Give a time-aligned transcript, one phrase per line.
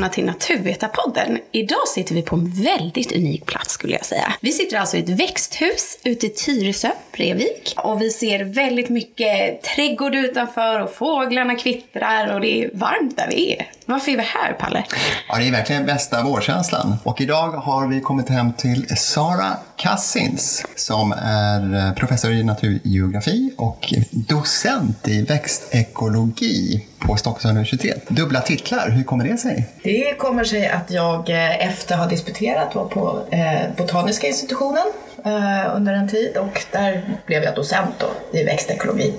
[0.00, 1.38] välkomna till Naturvetarpodden.
[1.52, 4.32] Idag sitter vi på en väldigt unik plats skulle jag säga.
[4.40, 7.74] Vi sitter alltså i ett växthus ute i Tyresö, Brevik.
[7.76, 13.28] Och vi ser väldigt mycket trädgård utanför och fåglarna kvittrar och det är varmt där
[13.30, 13.66] vi är.
[13.86, 14.84] Varför är vi här, Palle?
[15.28, 16.96] Ja, det är verkligen bästa vårkänslan.
[17.04, 23.52] Och idag har vi kommit hem till Sara Kassins som är eh, professor i naturgeografi
[23.56, 28.08] och docent i växtekologi på Stockholms universitet.
[28.08, 29.68] Dubbla titlar, hur kommer det sig?
[29.82, 34.84] Det kommer sig att jag eh, efter att ha disputerat var på eh, Botaniska institutionen
[35.24, 39.14] eh, under en tid och där blev jag docent då, i växtekologi.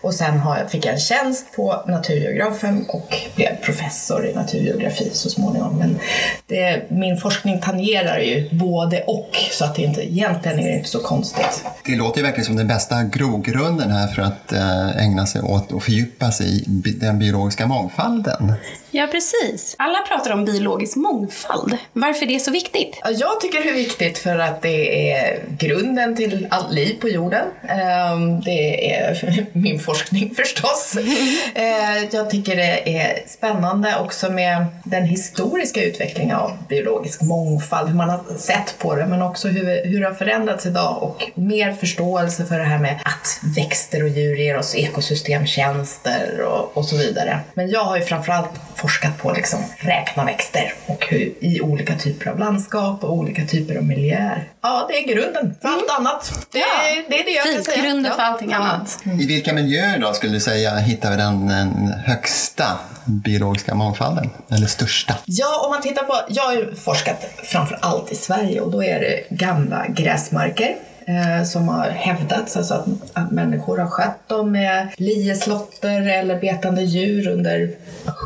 [0.00, 5.30] Och sen har, fick jag en tjänst på Naturgeografen och blev professor i naturgeografi så
[5.30, 5.78] småningom.
[5.78, 5.98] Men
[6.46, 10.88] det, min forskning tangerar ju både och så att det inte, egentligen är det inte
[10.88, 11.64] så konstigt.
[11.84, 15.72] Det låter ju verkligen som den bästa grogrunden här för att eh, ägna sig åt
[15.72, 18.52] och fördjupa sig i den biologiska mångfalden.
[18.96, 19.74] Ja, precis.
[19.78, 21.76] Alla pratar om biologisk mångfald.
[21.92, 23.00] Varför är det så viktigt?
[23.14, 27.46] Jag tycker det är viktigt för att det är grunden till allt liv på jorden.
[27.68, 30.96] Ehm, det är min forskning förstås.
[31.54, 37.96] Ehm, jag tycker det är spännande också med den historiska utvecklingen av biologisk mångfald, hur
[37.96, 41.72] man har sett på det, men också hur, hur det har förändrats idag och mer
[41.72, 46.96] förståelse för det här med att växter och djur ger oss ekosystemtjänster och, och så
[46.96, 47.40] vidare.
[47.54, 48.50] Men jag har ju framförallt
[48.84, 53.76] forskat på liksom räkna växter och hur, i olika typer av landskap och olika typer
[53.76, 54.48] av miljöer.
[54.62, 56.06] Ja, det är grunden för allt mm.
[56.06, 56.46] annat.
[56.52, 56.64] Det, ja.
[57.08, 57.82] det är det jag Fint, kan säga.
[57.84, 58.56] grunden för allting ja.
[58.56, 58.98] annat.
[59.04, 59.20] Mm.
[59.20, 62.64] I vilka miljöer då skulle du säga hittar vi den, den högsta
[63.04, 64.30] biologiska mångfalden?
[64.50, 65.14] Eller största?
[65.24, 68.84] Ja, om man tittar på, jag har ju forskat framför allt i Sverige och då
[68.84, 70.76] är det gamla gräsmarker
[71.06, 76.82] eh, som har hävdats, alltså att, att människor har skött dem med lieslotter eller betande
[76.82, 77.70] djur under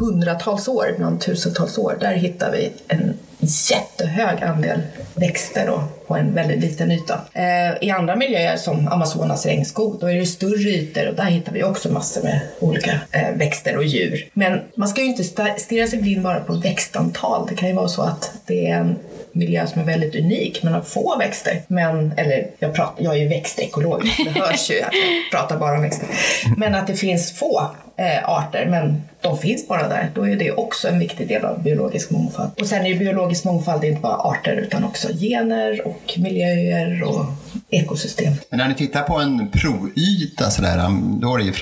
[0.01, 1.97] hundratals år, ibland tusentals år.
[2.01, 4.81] Där hittar vi en jättehög andel
[5.15, 7.21] växter då, på en väldigt liten yta.
[7.33, 11.53] Eh, I andra miljöer som Amazonas regnskog, då är det större ytor och där hittar
[11.53, 14.29] vi också massor med olika eh, växter och djur.
[14.33, 15.25] Men man ska ju inte
[15.59, 17.47] stirra sig blind bara på växtantal.
[17.49, 18.97] Det kan ju vara så att det är en
[19.33, 21.63] miljö som är väldigt unik men har få växter.
[21.69, 25.75] Men, eller jag, pratar, jag är ju växtekolog, det hörs ju att jag pratar bara
[25.75, 26.09] om växter.
[26.57, 30.11] Men att det finns få eh, arter, men de finns bara där.
[30.15, 32.51] Då är det också en viktig del av biologisk mångfald.
[32.61, 37.25] Och sen är ju biologisk mångfald inte bara arter utan också gener och miljöer och
[37.71, 38.35] ekosystem.
[38.51, 41.53] Men när ni tittar på en provyta sådär, um, då är det ju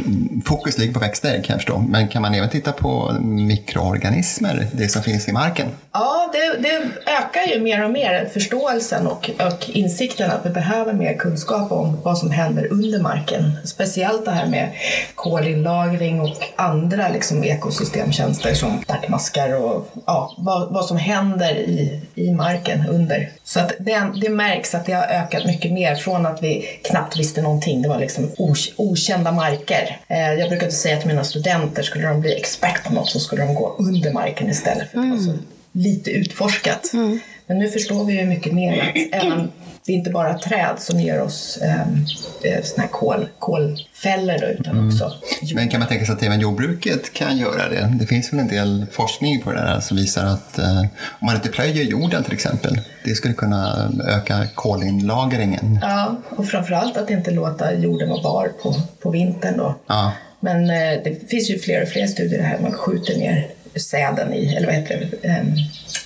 [0.44, 1.78] fokus ligger på växter kan jag förstå.
[1.78, 5.66] Men kan man även titta på mikroorganismer, det som finns i marken?
[5.92, 10.92] Ja, det, det ökar ju mer och mer förståelsen och, och insikten att vi behöver
[10.92, 13.52] mer kunskap om vad som händer under marken.
[13.64, 14.72] Speciellt det här med
[15.14, 22.30] kolinlagring och andra liksom ekosystemtjänster som tackmaskar och ja, vad, vad som händer i, i
[22.30, 23.30] marken under.
[23.44, 27.18] Så att det, det märks att det har ökat mycket mer från att vi knappt
[27.18, 27.82] visste någonting.
[27.82, 28.30] Det var liksom
[28.76, 30.00] okända marker.
[30.08, 33.42] Eh, jag brukade säga till mina studenter, skulle de bli expert på något så skulle
[33.42, 35.10] de gå under marken istället för att mm.
[35.10, 35.38] det var så
[35.72, 36.92] lite utforskat.
[36.92, 37.20] Mm.
[37.46, 39.52] Men nu förstår vi ju mycket mer att även
[39.86, 42.06] det är inte bara träd som ger oss ehm,
[42.42, 44.88] eh, såna här kol, kolfällor då, utan mm.
[44.88, 45.12] också.
[45.54, 47.92] Men kan man tänka sig att även jordbruket kan göra det?
[48.00, 50.80] Det finns väl en del forskning på det där som visar att eh,
[51.20, 55.78] om man inte plöjer jorden till exempel, det skulle kunna öka kolinlagringen.
[55.82, 59.74] Ja, och framförallt att inte låta jorden vara bar på, på vintern då.
[59.86, 60.12] Ja.
[60.40, 63.48] Men eh, det finns ju fler och fler studier här, man skjuter ner
[63.80, 65.54] säden i, eller vad heter det, ehm,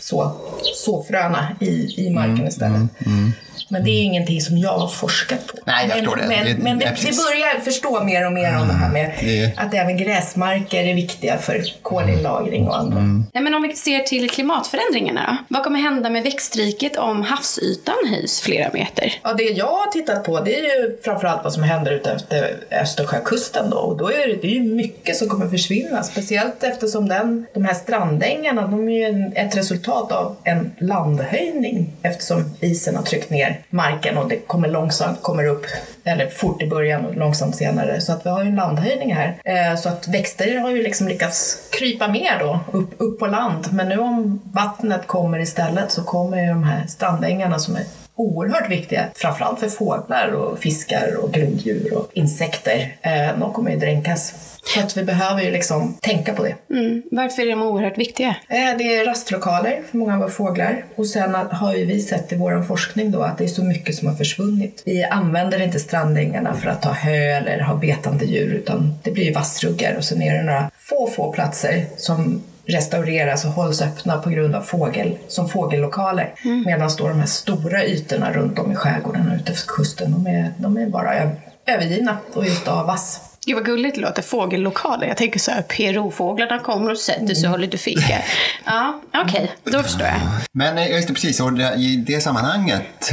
[0.00, 0.32] så,
[0.74, 2.76] såfröna i, i marken mm, istället.
[2.76, 3.32] Mm, mm.
[3.70, 5.58] Men det är ingenting som jag har forskat på.
[5.64, 6.26] Nej, jag men, det.
[6.28, 9.52] Men, det, men det, det, börjar förstå mer och mer om det här med det.
[9.56, 12.98] att även gräsmarker är viktiga för kolinlagring och andra.
[12.98, 13.24] Mm.
[13.32, 15.54] Nej, men om vi ser till klimatförändringarna då?
[15.54, 19.14] Vad kommer hända med växtriket om havsytan höjs flera meter?
[19.22, 23.70] Ja, det jag har tittat på det är ju framförallt vad som händer utefter Östersjökusten
[23.70, 23.76] då.
[23.76, 26.02] Och då är det, det är ju mycket som kommer försvinna.
[26.02, 32.44] Speciellt eftersom den, de här strandängarna de är ju ett resultat av en landhöjning eftersom
[32.60, 35.66] isen har tryckt ner marken och det kommer långsamt kommer upp,
[36.04, 38.00] eller fort i början och långsamt senare.
[38.00, 39.36] Så att vi har ju en landhöjning här.
[39.44, 43.68] Eh, så att växter har ju liksom lyckats krypa mer då, upp, upp på land.
[43.72, 47.84] Men nu om vattnet kommer istället så kommer ju de här strandängarna som är
[48.20, 52.96] oerhört viktiga, framförallt för fåglar och fiskar och groddjur och insekter.
[53.02, 54.34] Eh, de kommer ju dränkas.
[54.62, 56.54] Så att vi behöver ju liksom tänka på det.
[56.70, 57.02] Mm.
[57.10, 58.36] Varför är de oerhört viktiga?
[58.48, 60.84] Eh, det är rastlokaler för många av våra fåglar.
[60.96, 63.94] Och sen har ju vi sett i vår forskning då att det är så mycket
[63.94, 64.82] som har försvunnit.
[64.86, 69.34] Vi använder inte strandängarna för att ha hö eller ha betande djur utan det blir
[69.34, 74.30] vassruggar och sen är det några få, få platser som restaureras och hålls öppna på
[74.30, 76.34] grund av fågel, som fågellokaler.
[76.66, 80.52] Medan då de här stora ytorna runt om i skärgården och utefter kusten, de är,
[80.58, 81.30] de är bara
[81.66, 83.20] övergivna och just av vass.
[83.46, 85.06] Gud vad gulligt det låter, fågellokaler.
[85.06, 88.18] Jag tänker så här, PRO-fåglarna kommer och sätter sig och har lite fika.
[88.64, 90.20] Ja, okej, då förstår jag.
[90.52, 93.10] Men eh, just det, precis, och det, i det sammanhanget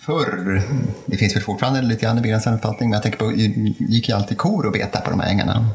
[0.00, 0.62] förr,
[1.06, 3.32] det finns väl fortfarande lite grann i begränsad omfattning, men jag tänker på,
[3.78, 5.66] gick ju alltid kor och beta på de här ängarna.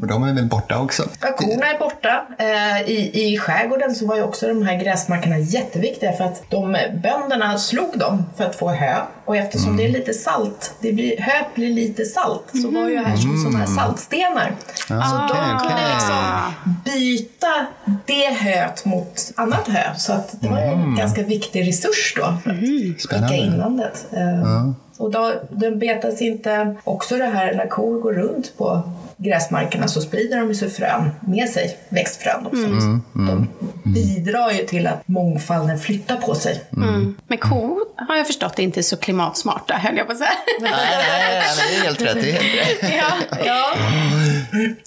[0.00, 1.04] Och de är väl borta också?
[1.20, 2.26] Ja, korna är borta.
[2.38, 6.76] Eh, I, I skärgården så var ju också de här gräsmarkerna jätteviktiga för att de
[7.02, 8.96] bönderna slog dem för att få hö.
[9.24, 12.96] Och eftersom det är lite salt, det blir, höet blir lite salt, så var ju
[12.98, 14.52] här som sådana här saltstenar.
[14.88, 15.94] så okej, de kunde okej.
[15.94, 17.66] liksom byta
[18.06, 19.94] det höet mot annat hö.
[19.96, 23.36] Så att det var en ganska viktig resurs då för att Spännande.
[23.36, 24.06] inlandet.
[24.12, 28.82] Eh, Och då, den betas inte, också det här när kor går runt på
[29.16, 32.66] gräsmarkerna så sprider de ju sig frön med sig, växtfrön också.
[33.12, 33.48] De
[33.84, 36.64] bidrar ju till att mångfalden flyttar på sig.
[36.76, 37.16] Mm.
[37.28, 40.30] Men kor har jag förstått är inte så klimatsmarta, höll jag på att säga.
[40.60, 42.14] Nej, nej, nej, det är helt rätt.
[42.14, 42.92] Det är helt rätt.
[42.96, 43.72] ja, ja.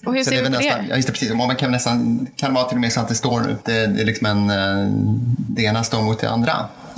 [0.06, 0.88] Och hur Så det ser är vi på nästan, det?
[0.90, 1.34] ja, just det, precis.
[1.34, 4.00] Man kan nästan, kan det vara till och med så att det står, det, det
[4.00, 4.92] är liksom en, eh,
[5.48, 6.52] det ena står mot det andra.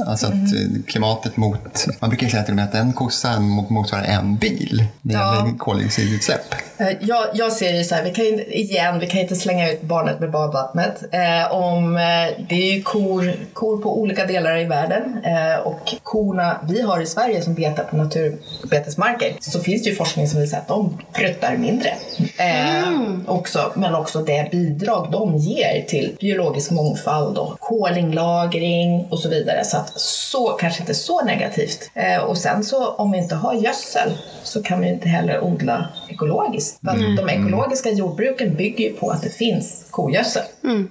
[0.07, 3.71] Alltså att eh, klimatet mot, man brukar säga till och med att en kossa mot-
[3.71, 5.37] motsvarar en bil när det Ja.
[5.47, 6.55] gäller koldioxidutsläpp.
[6.79, 9.83] Eh, Jag, jag ser ju så här, vi kan igen, vi kan inte slänga ut
[9.83, 11.03] barnet med badvattnet.
[11.13, 12.03] Eh, om, eh,
[12.49, 17.01] det är ju kor, kor på olika delar i världen eh, och korna vi har
[17.01, 20.99] i Sverige som betar på naturbetesmarker så finns det ju forskning som visar att de
[21.13, 21.89] pruttar mindre.
[22.37, 22.85] Eh,
[23.27, 29.65] också, men också det bidrag de ger till biologisk mångfald och kolinglagring och så vidare.
[29.65, 31.91] Så att så kanske inte så negativt.
[31.95, 35.89] Eh, och sen så om vi inte har gödsel så kan vi inte heller odla
[36.09, 36.81] ekologiskt.
[36.81, 40.43] För att de ekologiska jordbruken bygger ju på att det finns kogödsel.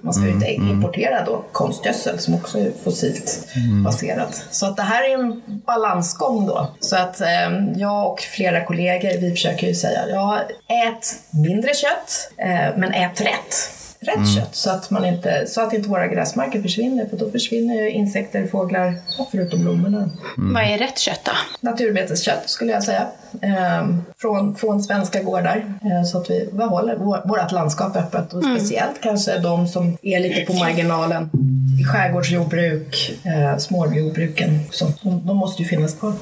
[0.01, 3.47] Man ska ju inte importera då konstgödsel som också är fossilt
[3.83, 4.43] baserat.
[4.51, 6.67] Så att det här är en balansgång då.
[6.79, 7.27] Så att eh,
[7.75, 13.21] jag och flera kollegor vi försöker ju säga ja, ät mindre kött eh, men ät
[13.21, 13.82] rätt.
[14.05, 17.75] Rätt kött så att, man inte, så att inte våra gräsmarker försvinner för då försvinner
[17.75, 18.95] ju insekter, fåglar,
[19.31, 20.09] förutom blommorna.
[20.37, 21.31] Vad är rätt kött då?
[21.59, 23.07] Naturbeteskött skulle jag säga.
[23.41, 25.57] Ehm, från, från svenska gårdar.
[25.81, 28.33] Ehm, så att vi behåller vår, vårt landskap öppet.
[28.33, 31.29] Och speciellt kanske de som är lite på marginalen.
[31.81, 34.59] I skärgårdsjordbruk, eh, småjordbruken.
[34.71, 36.13] Så de, de måste ju finnas kvar.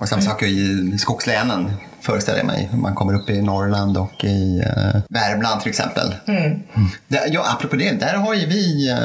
[0.00, 2.70] Och samma sak i skogslänen föreställer jag mig.
[2.72, 6.14] Man kommer upp i Norrland och i eh, Värmland till exempel.
[6.26, 6.60] Mm.
[7.08, 8.98] Det, ja, apropå det, där har ju vi, eh,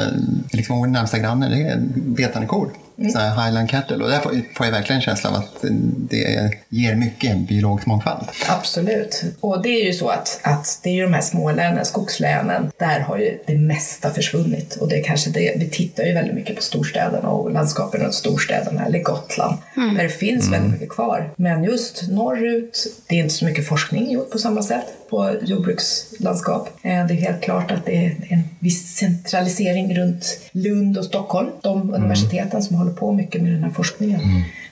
[0.52, 2.70] liksom vår närmsta granne, det är betande kor.
[2.98, 3.12] Mm.
[3.12, 4.04] Highland cattle.
[4.04, 5.64] Och där får, får jag verkligen en känsla av att
[6.10, 8.26] det ger mycket biologisk mångfald.
[8.48, 9.22] Absolut.
[9.40, 13.00] Och det är ju så att, att det är ju de här smålänen, skogslänen, där
[13.00, 14.76] har ju det mesta försvunnit.
[14.76, 18.14] Och det är kanske det, vi tittar ju väldigt mycket på storstäderna och landskapen runt
[18.14, 21.30] storstäderna, eller Gotland, där det finns väldigt mycket kvar.
[21.36, 26.68] Men just norrut, det är inte så mycket forskning gjort på samma sätt på jordbrukslandskap.
[26.82, 31.50] Eh, Det är helt klart att det är en viss centralisering runt Lund och Stockholm,
[31.62, 34.20] de universiteten som håller på mycket med den här forskningen.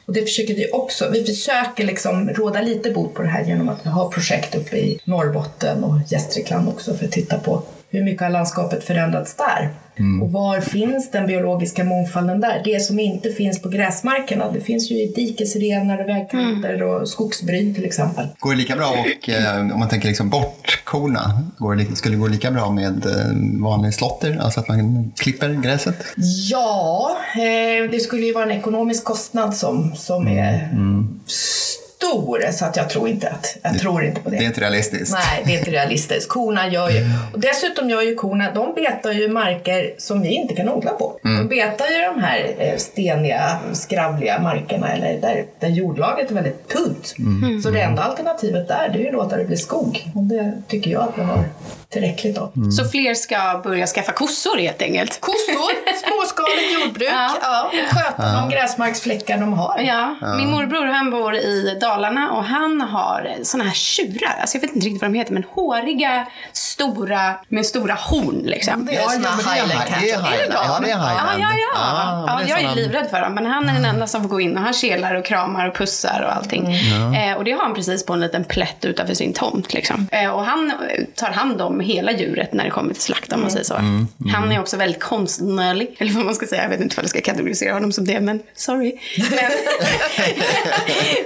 [0.06, 1.11] Och det försöker vi också.
[1.12, 4.77] Vi försöker liksom råda lite bot på det här genom att vi har projekt uppe
[4.77, 7.62] i Norrbotten och Gästrikland också för att titta på
[7.93, 9.70] hur mycket har landskapet förändrats där?
[10.22, 12.63] Och var finns den biologiska mångfalden där?
[12.65, 17.75] Det som inte finns på gräsmarkerna, det finns ju i dikesrenar och vägkanter och skogsbryn
[17.75, 18.27] till exempel.
[18.39, 22.15] Går det lika bra och eh, om man tänker liksom bort korna, går det, skulle
[22.15, 25.96] det gå lika bra med eh, vanlig slotter, alltså att man klipper gräset?
[26.51, 30.70] Ja, eh, det skulle ju vara en ekonomisk kostnad som, som är
[32.02, 35.12] stor så att jag tror inte att jag tror inte på Det är inte realistiskt.
[35.12, 36.28] Nej, det är inte realistiskt.
[36.28, 37.00] Korna gör ju...
[37.32, 41.18] Och dessutom gör ju korna, de betar ju marker som vi inte kan odla på.
[41.22, 46.68] De betar ju de här eh, steniga, skravliga markerna eller där, där jordlagret är väldigt
[46.68, 47.14] tunt.
[47.64, 50.06] Så det enda alternativet där, det är ju att låta det bli skog.
[50.14, 51.44] Och det tycker jag att vi har
[51.88, 52.52] tillräckligt av.
[52.78, 55.20] Så fler ska börja skaffa kossor helt enkelt?
[55.20, 55.72] Kossor,
[56.06, 57.30] småskaligt jordbruk, Ja.
[57.42, 57.64] ja.
[57.66, 59.78] och sköta de gräsmarksfläckar de har.
[59.80, 64.37] Ja, min morbror han bor i Dalarna och han har såna här tjurar.
[64.41, 68.87] Alltså jag vet inte riktigt vad de heter, men håriga, stora, med stora horn liksom.
[68.87, 70.37] Det är såna highland hi- det är cattle.
[70.37, 70.53] highland.
[70.67, 71.43] Ja, det är Ja, highland.
[71.43, 71.81] ja, ja.
[71.81, 74.06] Ah, ja det är jag är såna- livrädd för dem, men han är den enda
[74.06, 76.75] som får gå in och han kelar och kramar och pussar och allting.
[77.17, 79.72] Eh, och det har han precis på en liten plätt utanför sin tomt.
[79.75, 80.08] Liksom.
[80.13, 80.77] Eh, och han eh,
[81.17, 83.75] tar hand om hela djuret när det kommer till slakt om man säger så.
[84.32, 86.63] Han är också väldigt konstnärlig, eller vad man ska säga.
[86.63, 88.99] Jag vet inte vad jag ska kategorisera honom som det, men sorry.
[89.31, 89.51] Men,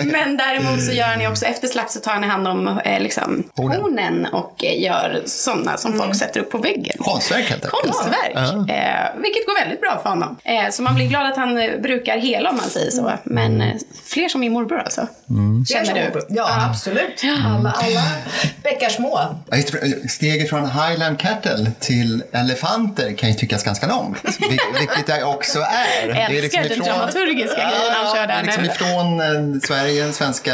[0.13, 3.01] men däremot så gör han ju också, efter slakt så tar han hand om eh,
[3.01, 3.81] liksom, Hornen.
[3.81, 6.97] hornen och eh, gör sådana som folk sätter upp på väggen.
[6.99, 7.83] Konstverk helt enkelt.
[7.93, 8.35] Konstverk,
[8.71, 10.37] eh, vilket går väldigt bra för honom.
[10.45, 13.13] Eh, så man blir glad att han eh, brukar hela om man säger så.
[13.25, 15.07] Men eh, fler som min morbror alltså.
[15.27, 16.27] Som Känner du?
[16.29, 17.23] Ja, absolut.
[17.47, 18.03] Alla, alla
[18.63, 19.21] bäckar små.
[19.51, 20.11] Ja, det.
[20.11, 25.59] Steget från Highland Cattle till elefanter kan ju tyckas ganska långt, vil- vilket det också
[25.59, 26.09] är.
[26.09, 28.69] Jag älskar den dramaturgiska grejen han kör det är där liksom nu.
[28.69, 29.21] ifrån
[29.55, 30.46] eh, Sverige, svenska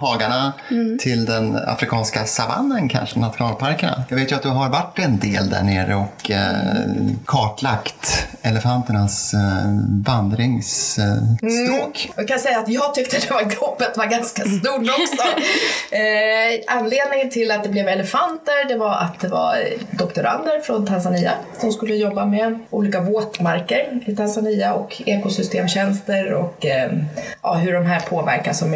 [0.00, 0.98] hagarna, Mm.
[0.98, 4.04] till den afrikanska savannen kanske, nationalparkerna.
[4.08, 6.56] Jag vet ju att du har varit en del där nere och eh,
[7.26, 9.40] kartlagt elefanternas eh,
[10.04, 12.10] vandringsstråk.
[12.16, 15.22] Jag kan säga att jag tyckte det var gapet var ganska stort också.
[15.94, 19.56] eh, anledningen till att det blev elefanter det var att det var
[19.90, 26.92] doktorander från Tanzania som skulle jobba med olika våtmarker i Tanzania och ekosystemtjänster och eh,
[27.42, 28.68] ja, hur de här påverkas av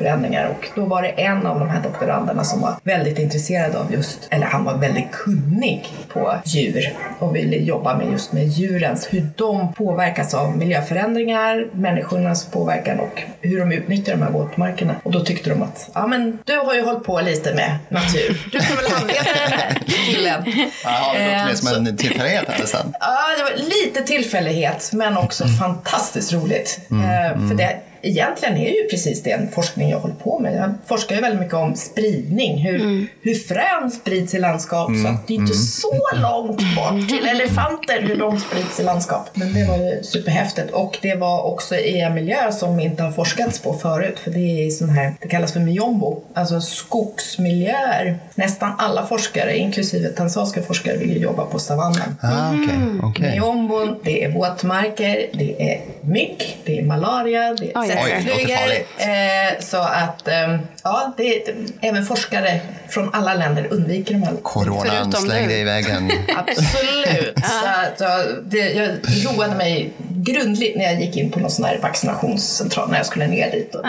[0.00, 0.46] miljöförändringar.
[0.48, 4.18] Och då var det en av de här doktoranderna som var väldigt intresserad av just,
[4.30, 9.26] eller han var väldigt kunnig på djur och ville jobba med just med djurens, hur
[9.36, 14.94] de påverkas av miljöförändringar, människornas påverkan och hur de utnyttjar de här våtmarkerna.
[15.02, 18.48] Och då tyckte de att, ja men du har ju hållit på lite med natur,
[18.52, 20.42] du kan väl handleda den här killen.
[20.84, 22.94] Ja, det låter Eh, mer som en tillfällighet här nästan.
[23.00, 26.80] Ja, det var lite tillfällighet men också fantastiskt roligt.
[26.90, 30.56] Eh, För det egentligen är ju precis den forskning jag håller på med.
[30.56, 34.90] Jag forskar ju väldigt mycket om spridning, hur, hur frön sprids i landskap.
[35.04, 39.30] Så att det är inte så långt bort till elefanter hur de sprids i landskap.
[39.34, 43.12] Men det var ju superhäftigt och det var också i en miljö som inte har
[43.12, 44.18] forskats på förut.
[44.18, 48.18] För det är i sån här, det kallas för myombo, alltså skogsmiljöer.
[48.34, 52.16] Nästan alla forskare, inklusive tanzanska forskare, vill ju jobba på savannen.
[52.22, 53.30] Ah, okej, okej.
[53.30, 58.88] Myombon, det är våtmarker, det är mygg, det är malaria, det är Farligt.
[58.98, 64.34] Eh, så att, eh, ja, det är, även forskare från alla länder undviker de här.
[64.42, 65.60] Coronan slängde du.
[65.60, 66.12] i väggen.
[66.36, 67.38] Absolut.
[67.96, 68.88] så ja, det, jag
[69.26, 73.26] roade mig grundligt när jag gick in på någon sån här vaccinationscentral när jag skulle
[73.26, 73.74] ner dit.
[73.74, 73.84] Och,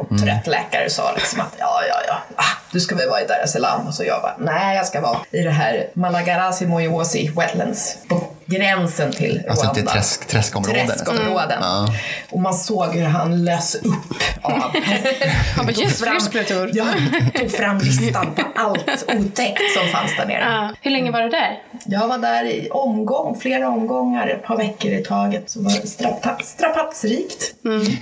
[0.00, 3.26] och trött läkare sa liksom att ja, ja, ja, ah, du ska väl vara i
[3.26, 3.86] Dar es Salaam.
[3.86, 8.25] Och så jag bara, nej, jag ska vara i det här Malagarasi Moyosi Wetlands på
[8.46, 9.50] gränsen till Rwanda.
[9.50, 10.86] Alltså till träsk, träskområden.
[10.86, 11.58] Träskområden.
[11.60, 11.88] Ja.
[12.30, 14.52] Och man såg hur han lös upp av...
[15.56, 16.70] Han bara, Tog yes, fram- fler.
[16.72, 16.86] Ja,
[17.34, 20.44] tog fram listan på allt otäckt som fanns där nere.
[20.52, 20.74] Ja.
[20.80, 21.58] Hur länge var du där?
[21.84, 25.50] Jag var där i omgång, flera omgångar, ett par veckor i taget.
[25.50, 27.54] Så var det strapa, strapatsrikt.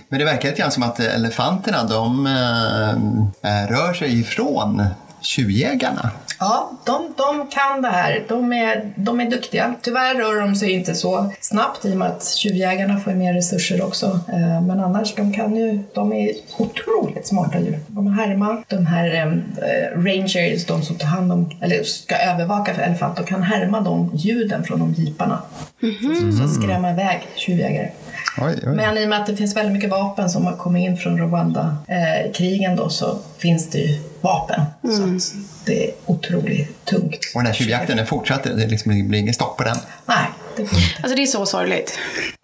[0.09, 4.87] Men det verkar lite grann som att elefanterna de eh, rör sig ifrån
[5.21, 6.11] tjuvjägarna.
[6.41, 8.25] Ja, de, de kan det här.
[8.29, 9.75] De är, de är duktiga.
[9.83, 13.85] Tyvärr rör de sig inte så snabbt i och med att tjuvjägarna får mer resurser
[13.85, 14.07] också.
[14.07, 17.79] Eh, Men annars, de kan ju, de är otroligt smarta djur.
[17.89, 18.65] De härmar.
[18.69, 23.29] De här eh, rangers, de som tar hand om, eller ska övervaka för elefanter, de
[23.29, 25.43] kan härma de ljuden från de jeeparna.
[25.81, 27.91] Så, så skrämma iväg tjuvjägare.
[28.39, 28.75] Oj, oj.
[28.75, 31.19] Men i och med att det finns väldigt mycket vapen som har kommit in från
[31.19, 34.61] Rwanda-krigen då så finns det ju vapen.
[34.83, 35.35] Så att
[35.67, 37.19] det är otroligt tungt.
[37.35, 39.77] Och den här tjuvjakten den fortsatte, det liksom blir inget stopp på den.
[40.07, 40.63] Nej, det.
[41.03, 41.99] Alltså det är så sorgligt.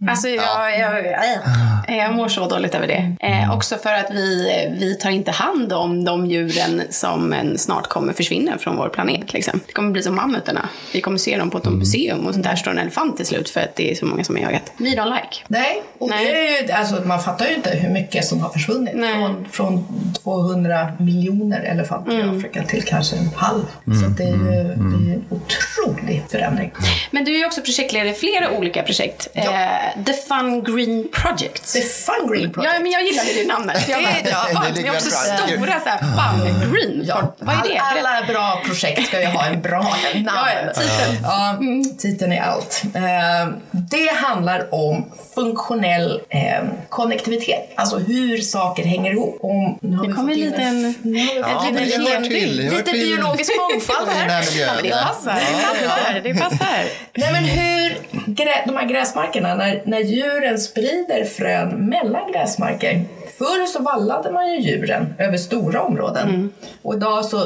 [0.09, 3.17] Alltså jag, jag, jag, jag mår så dåligt över det.
[3.21, 8.12] Eh, också för att vi, vi tar inte hand om de djuren som snart kommer
[8.12, 9.33] försvinna från vår planet.
[9.33, 9.61] Liksom.
[9.67, 10.69] Det kommer bli som mammutarna.
[10.93, 13.61] Vi kommer se dem på ett museum och där står en elefant till slut för
[13.61, 14.73] att det är så många som har jagat.
[14.76, 15.45] We don't like.
[15.49, 16.25] Nej, och Nej.
[16.25, 18.95] Det är ju, alltså, man fattar ju inte hur mycket som har försvunnit.
[18.95, 19.14] Nej.
[19.14, 19.85] Från, från
[20.23, 23.64] 200 miljoner elefanter i Afrika till kanske en halv.
[24.00, 26.73] Så att det är ju det är en otrolig förändring.
[27.11, 29.28] Men du är ju också projektledare i flera olika projekt.
[29.33, 29.42] Ja.
[29.42, 31.76] Eh, The Fun Green Project.
[31.76, 32.73] Är Fun Green Project.
[32.75, 33.88] Ja, men jag gillade det namnet.
[33.88, 35.47] Jag bara, Det- ja, fan, det är också bra.
[35.57, 37.04] stora så här, Fun Green.
[37.07, 37.78] Ja, Vad är det?
[37.78, 39.83] all- alla bra projekt ska ju ha en bra
[40.14, 40.28] namn.
[40.35, 41.19] Ja, ja, titeln.
[41.23, 41.59] Ja,
[41.99, 42.83] titeln är allt.
[42.95, 49.38] Eh, Det handlar om funktionell eh, konnektivitet, alltså hur saker hänger ihop.
[49.42, 52.23] Om, nu har Det kommer en- en- nu har vi ett fått in litet en
[52.23, 54.71] till, det hör Lite biologisk mångfald här miljön.
[54.83, 56.85] Det passar, det passar, det passar.
[57.14, 57.90] Nej men hur,
[58.27, 63.05] grä, de här gräsmarkerna, när, när djuren sprider frön mellan gräsmarker.
[63.39, 66.53] Förr så vallade man ju djuren över stora områden.
[66.83, 67.39] Och idag så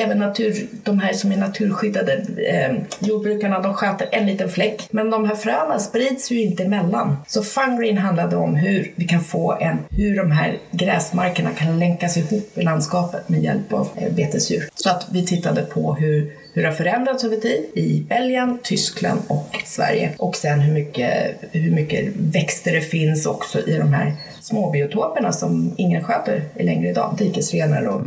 [0.00, 4.88] Även natur, de här som är naturskyddade eh, jordbrukarna, de sköter en liten fläck.
[4.90, 7.16] Men de här fröna sprids ju inte emellan.
[7.26, 12.16] Så Fungreen handlade om hur vi kan få en, hur de här gräsmarkerna kan länkas
[12.16, 14.68] ihop i landskapet med hjälp av eh, betesdjur.
[14.74, 19.20] Så att vi tittade på hur hur det har förändrats över tid i Belgien, Tyskland
[19.26, 20.10] och Sverige.
[20.18, 24.12] Och sen hur mycket, hur mycket växter det finns också i de här
[24.50, 27.14] småbiotoperna som ingen sköter i längre idag.
[27.18, 28.00] Dikesrenar och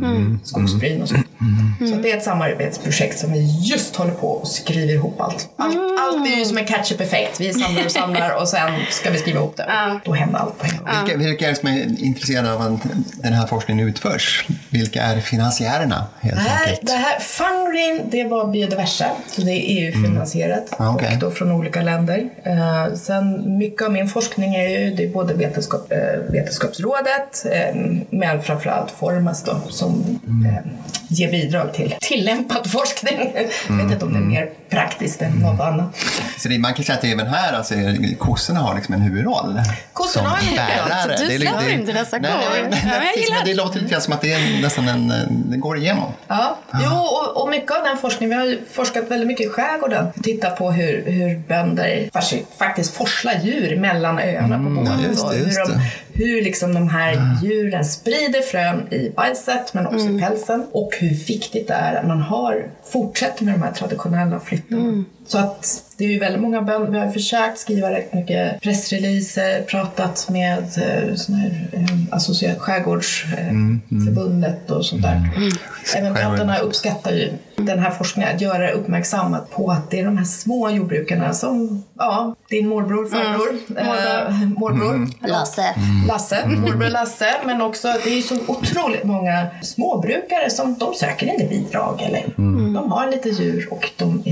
[0.44, 1.16] skogsbryn och så.
[1.90, 5.50] Så att det är ett samarbetsprojekt som vi just håller på och skriver ihop allt.
[5.58, 7.40] Allt, allt är ju som en catch-up-effekt.
[7.42, 9.66] Vi samlar och samlar och sen ska vi skriva ihop det.
[10.06, 10.88] Då händer allt på en gång.
[11.06, 12.82] Vilka, vilka är det som är intresserade av att
[13.24, 14.48] den här forskningen utförs?
[14.70, 16.88] Vilka är finansiärerna helt Det här, enkelt?
[16.88, 21.10] det här Fungreen, det var biodiversa, så det är EU-finansierat Ah, okej.
[21.14, 22.30] och då från olika länder.
[22.44, 25.98] Eh, sen mycket av min forskning är ju det är både vetenskap, eh,
[26.34, 27.76] Vetenskapsrådet eh,
[28.10, 30.64] men framförallt Formas då som mm
[31.14, 33.34] ger bidrag till tillämpad forskning.
[33.68, 35.96] Jag vet inte om det är mer praktiskt än något annat.
[36.38, 37.76] Så det, man kan säga att även här, alltså,
[38.18, 39.62] kossorna har liksom en huvudroll.
[39.94, 42.70] Kossorna har en huvudroll, så du släpper inte dessa nej, kor.
[42.70, 45.14] nej, nej, jag precis, men Det låter lite som att det är nästan en,
[45.50, 46.12] det går igenom.
[46.28, 50.08] Ja, jo, och, och mycket av den forskningen, vi har forskat väldigt mycket i skärgården.
[50.24, 52.10] Tittat på hur, hur bönder
[52.58, 54.88] faktiskt forslar djur mellan öarna på båt.
[54.88, 55.80] ja, just det, och just hur, de,
[56.14, 60.68] hur liksom de här djuren sprider frön i bajset men också i pälsen.
[60.72, 64.82] Och hur viktigt det är att man har, fortsätter med de här traditionella flyttarna.
[64.82, 65.06] Mm.
[65.28, 69.62] Så att det är ju väldigt många bönder, vi har försökt skriva rätt mycket pressreleaser,
[69.62, 75.30] pratat med eh, såna här, eh, associa- skärgårdsförbundet och sånt där.
[75.96, 80.06] Även bönderna uppskattar ju den här forskningen, att göra det uppmärksammat på att det är
[80.06, 85.66] de här små jordbrukarna som, ja, din morbror, farbror, eh, morbror, Lasse.
[86.08, 91.28] Lasse, morbror Lasse, men också det är ju så otroligt många småbrukare som de söker
[91.28, 92.24] inte bidrag eller
[92.74, 94.23] de har lite djur och de.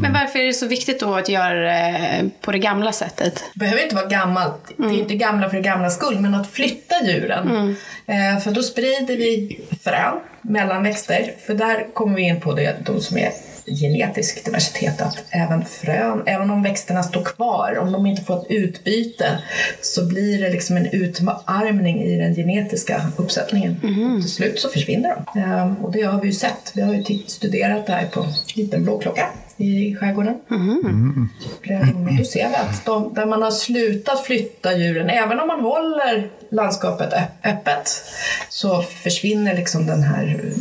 [0.00, 3.44] Men varför är det så viktigt då att göra det på det gamla sättet?
[3.54, 4.72] behöver inte vara gammalt.
[4.76, 7.76] Det är inte gamla för det gamla skull, men att flytta djuren.
[8.06, 11.34] Eh, för då sprider vi frön mellan växter.
[11.46, 13.30] För där kommer vi in på det de som är
[13.66, 18.50] genetisk diversitet, att även frön, även om växterna står kvar, om de inte får ett
[18.50, 19.38] utbyte
[19.82, 23.80] så blir det liksom en utarmning i den genetiska uppsättningen.
[24.16, 25.40] Och till slut så försvinner de.
[25.40, 26.72] Eh, och det har vi ju sett.
[26.74, 29.26] Vi har ju studerat det här på liten blåklocka
[29.60, 30.34] i skärgården.
[30.48, 32.18] Gånger.
[32.18, 36.30] Då ser vi att de, där man har slutat flytta djuren, även om man håller
[36.50, 37.12] landskapet
[37.44, 38.02] öppet,
[38.48, 40.52] så försvinner liksom den här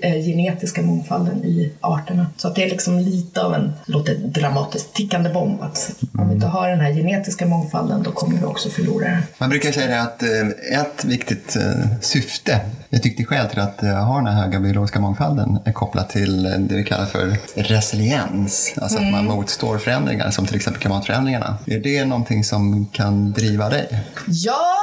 [0.00, 2.26] eh, genetiska mångfalden i arterna.
[2.36, 5.62] Så att det är liksom lite av en, låter dramatiskt, tickande bomb.
[5.62, 9.22] Att om vi inte har den här genetiska mångfalden, då kommer vi också förlora den.
[9.38, 11.56] Man brukar säga det att eh, ett viktigt
[12.00, 16.42] syfte, jag tyckte skäl till att ha den här höga biologiska mångfalden är kopplat till
[16.42, 18.33] det vi kallar för resiliens.
[18.40, 21.58] Alltså att man motstår förändringar som till exempel klimatförändringarna.
[21.66, 23.88] Är det någonting som kan driva dig?
[24.26, 24.76] Ja,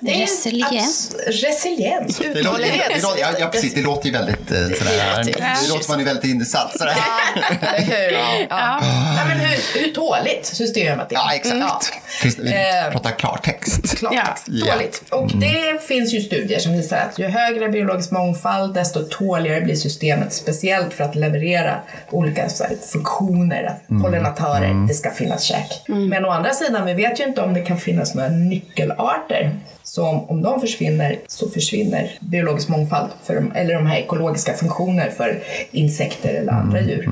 [0.00, 1.14] det är Resiliens.
[1.26, 3.02] Resiliens, Det låter, uthållighet.
[3.20, 3.74] ja, ja, precis.
[3.74, 5.24] Det låter ju väldigt eh, sådär.
[5.24, 6.78] Det låter man är väldigt insatt.
[6.78, 6.94] Sådär.
[7.60, 8.12] Eller hur?
[8.50, 8.80] Ja.
[9.16, 11.16] Nej, men hur, hur tåligt systemet är.
[11.16, 11.92] Ja, exakt.
[12.22, 13.98] Det- Vi Eh, pratar klartext.
[13.98, 14.44] Klartext.
[14.48, 14.74] Ja.
[14.74, 15.02] Dåligt.
[15.10, 19.74] Och det finns ju studier som visar att ju högre biologisk mångfald desto tåligare blir
[19.76, 20.32] systemet.
[20.32, 25.82] Speciellt för att leverera olika så här, funktioner, pollinatörer, det ska finnas käk.
[25.86, 29.50] Men å andra sidan, vi vet ju inte om det kan finnas några nyckelarter.
[29.88, 34.54] Så om, om de försvinner så försvinner biologisk mångfald, för de, eller de här ekologiska
[34.54, 37.08] funktioner för insekter eller andra djur.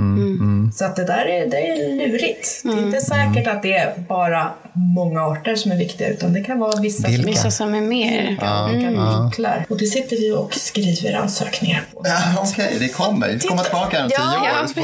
[0.74, 1.76] Så att det där är, det är
[2.08, 2.60] lurigt.
[2.62, 6.40] Det är inte säkert att det är bara många arter som är viktiga, utan det
[6.40, 7.26] kan vara vissa Vilka?
[7.26, 8.22] Vissa som är mer...
[8.70, 9.64] olika vinklar.
[9.68, 12.02] Och det sitter vi och skriver ansökningar på.
[12.04, 12.18] Ja,
[12.52, 13.28] Okej, det kommer.
[13.28, 14.82] Vi komma tillbaka om tio Ja, år så får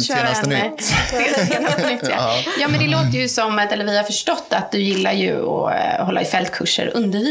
[0.00, 0.82] Kör senaste en, nytt.
[1.10, 2.34] se- Senaste nytt, ja.
[2.60, 5.36] ja, men det låter ju som att, eller vi har förstått att du gillar ju
[5.36, 7.22] att eh, hålla i fältkurser, undervisa.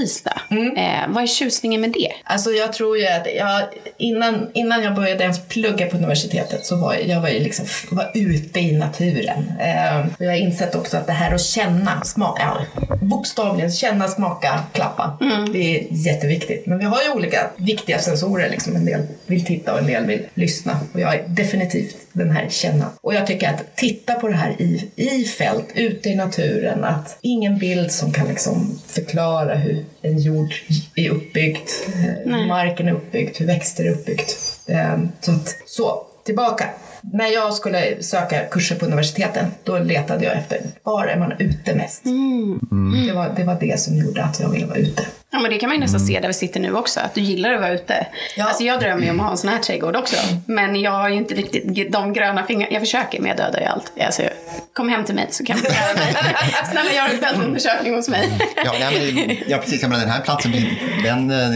[0.77, 2.11] Eh, vad är tjusningen med det?
[2.23, 3.61] Alltså jag tror ju att jag,
[3.97, 8.11] innan, innan jag började ens plugga på universitetet så var jag, var ju liksom var
[8.13, 9.51] ute i naturen.
[9.59, 14.07] Eh, och jag har insett också att det här att känna, smaka, ja, bokstavligen känna,
[14.07, 15.17] smaka, klappa.
[15.53, 16.65] Det är jätteviktigt.
[16.65, 18.49] Men vi har ju olika viktiga sensorer.
[18.49, 18.75] Liksom.
[18.75, 20.79] En del vill titta och en del vill lyssna.
[20.93, 22.85] Och jag är definitivt den här känna.
[23.01, 26.83] Och jag tycker att titta på det här i, i fält, ute i naturen.
[26.83, 30.53] Att ingen bild som kan liksom förklara hur en jord
[30.95, 34.37] är uppbyggd, eh, hur marken är uppbyggd, hur växter är uppbyggt.
[34.67, 36.65] Eh, Så, att, så tillbaka.
[37.13, 41.75] När jag skulle söka kurser på universiteten, då letade jag efter var är man ute
[41.75, 42.03] mest.
[43.07, 45.05] Det, var, det var det som gjorde att jag ville vara ute.
[45.33, 47.21] Ja, men det kan man ju nästan se där vi sitter nu också, att du
[47.21, 48.07] gillar att vara ute.
[48.37, 48.45] Ja.
[48.45, 50.15] Alltså jag drömmer ju om att ha en sån här trädgård också.
[50.45, 52.73] Men jag har ju inte riktigt de gröna fingrarna.
[52.73, 53.91] Jag försöker, men jag dödar ju allt.
[54.05, 54.21] Alltså,
[54.73, 56.15] kom hem till mig så kan vi göra det.
[56.71, 58.31] Snälla gör en fältundersökning hos mig.
[58.65, 59.81] Ja, nej, men, ja, precis.
[59.81, 60.51] Jag menar, den här platsen
[61.03, 61.47] den eh,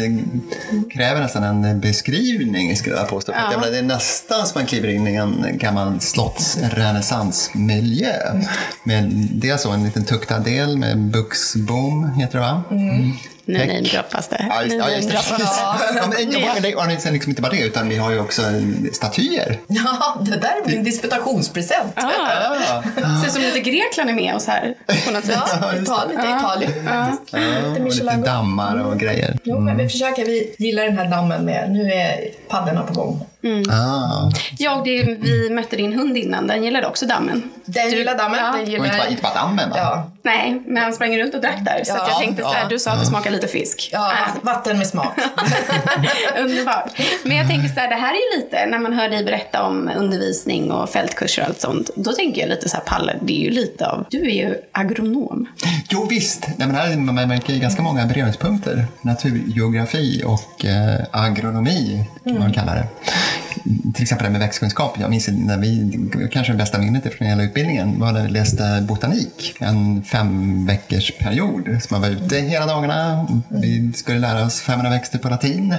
[0.93, 3.31] kräver nästan en beskrivning, skulle jag påstå.
[3.31, 8.13] Menar, det är nästan som man kliver in i en en gammal slottsrenässansmiljö.
[8.83, 12.63] Med dels så en liten tuktad del med buxbom, heter det va?
[12.71, 13.11] Mm.
[13.45, 14.45] Nu namedroppas det.
[14.49, 15.13] Ja, just, ja, just det.
[15.37, 15.77] Ja,
[16.07, 18.41] men, ja, och sen liksom inte bara det, utan vi har ju också
[18.93, 19.59] statyer.
[19.67, 21.93] Ja, det där är min disputationspresent.
[21.95, 22.11] Ah,
[22.51, 24.73] Ja, ser ut som lite Grekland är med oss här
[25.05, 25.37] på något sätt.
[25.61, 26.71] Ja, Italien, det är Italien.
[26.85, 27.33] faktiskt.
[27.33, 28.21] Lite och lite Michelin.
[28.23, 29.37] dammar och grejer.
[29.43, 30.25] Jo, men vi försöker.
[30.25, 31.71] Vi gillar den här dammen med.
[31.71, 33.25] Nu är paddorna på gång.
[33.69, 34.31] Ah.
[34.57, 36.47] Ja, och det, vi mötte din hund innan.
[36.47, 37.43] Den gillade också dammen.
[37.65, 38.39] Den gillar dammen.
[38.39, 38.51] Ja.
[38.51, 38.85] Den Och gillar...
[38.85, 39.75] inte bara, inte bara dammen va?
[39.77, 41.83] Ja, Nej, men han sprang runt och drack där.
[41.83, 42.67] Så att Ja, jag tänkte så här, ja.
[42.69, 43.89] du sa att det smakar lite fisk.
[43.93, 45.17] ja Ah, vatten med smak.
[46.39, 46.91] Underbart.
[47.23, 49.63] Men jag tänker så här, det här är ju lite, när man hör dig berätta
[49.63, 51.89] om undervisning och fältkurser och allt sånt.
[51.95, 54.55] Då tänker jag lite så här, Palle, det är ju lite av, du är ju
[54.71, 55.47] agronom.
[55.89, 58.85] Jo visst, Nej, men här, man märker ju ganska många beröringspunkter.
[59.01, 62.87] Naturgeografi och eh, agronomi kan man kalla det.
[63.93, 64.95] Till exempel det här med växtkunskap.
[64.99, 65.99] Jag minns när vi,
[66.31, 69.55] kanske det bästa minnet från hela utbildningen var när vi läste botanik.
[69.59, 71.77] En fem veckors period.
[71.81, 73.27] Så man var ute hela dagarna.
[73.49, 75.75] Vi skulle lära oss 500 växter på latin.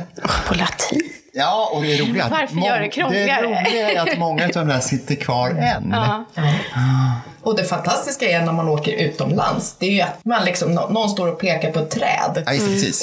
[0.48, 1.02] På latin.
[1.32, 3.40] Ja, och det är roliga att Varför gör det krångligare?
[3.40, 5.90] Det roliga är att många av de där sitter kvar än.
[5.90, 6.24] Ja.
[7.42, 10.88] Och det fantastiska är när man åker utomlands, det är ju att man liksom, nå-
[10.88, 12.52] någon står och pekar på ett träd Ja,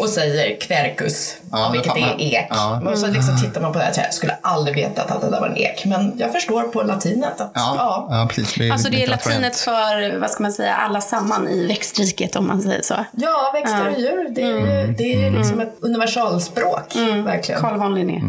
[0.03, 2.47] och säger quercus, Ja, vilket är ek.
[2.49, 2.81] Ja.
[2.91, 5.39] Och så liksom tittar man på det här jag skulle aldrig veta att det där
[5.39, 5.85] var en ek.
[5.85, 8.07] Men jag förstår på latinet att Ja, ja.
[8.09, 8.27] ja.
[8.29, 8.53] precis.
[8.53, 12.47] Det Alltså det är latinet för, vad ska man säga, alla samman i växtriket om
[12.47, 12.95] man säger så.
[13.11, 14.29] Ja, växter och djur.
[14.35, 17.61] Det är ju det är ju liksom ett universalspråk, verkligen.
[17.61, 18.21] Carl von Linné.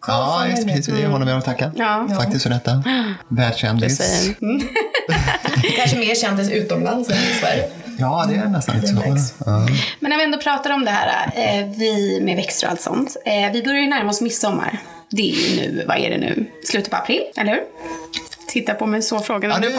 [0.00, 0.86] Carl Ja, just precis.
[0.86, 1.72] Det är honom vi har att tacka.
[1.76, 2.08] Ja.
[2.16, 2.82] Faktiskt för detta.
[3.28, 4.00] Världskändis.
[4.42, 4.68] Mm.
[5.76, 7.70] Kanske mer kändis utomlands än i Sverige.
[8.00, 9.34] Ja, det är nästan lite så.
[9.46, 9.66] Ja.
[10.00, 13.16] Men när vi ändå pratar om det här, eh, vi med växter och allt sånt.
[13.24, 14.78] Eh, vi börjar ju närma oss midsommar.
[15.10, 16.46] Det är ju nu, vad är det nu?
[16.64, 17.60] Slutet på april, eller hur?
[18.58, 19.76] Titta på mig så frågan Ja, du nu.